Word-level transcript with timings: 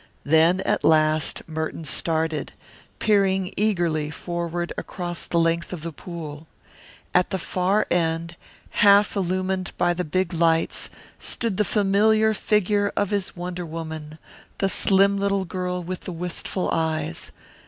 Then 0.23 0.61
at 0.61 0.83
last 0.83 1.47
Merton 1.47 1.85
started, 1.85 2.53
peering 2.97 3.53
eagerly 3.55 4.09
forward 4.09 4.73
across 4.75 5.25
the 5.25 5.37
length 5.37 5.71
of 5.71 5.83
the 5.83 5.91
pool. 5.91 6.47
At 7.13 7.29
the 7.29 7.37
far 7.37 7.85
end, 7.91 8.35
half 8.79 9.15
illumined 9.15 9.73
by 9.77 9.93
the 9.93 10.03
big 10.03 10.33
lights, 10.33 10.89
stood 11.19 11.57
the 11.57 11.63
familiar 11.63 12.33
figure 12.33 12.91
of 12.97 13.11
his 13.11 13.35
wonder 13.35 13.63
woman, 13.63 14.17
the 14.57 14.69
slim 14.69 15.19
little 15.19 15.45
girl 15.45 15.83
with 15.83 15.99
the 16.01 16.13
wistful 16.13 16.71
eyes. 16.71 17.31